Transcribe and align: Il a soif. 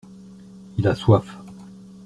Il 0.79 0.87
a 0.87 0.95
soif. 0.95 1.27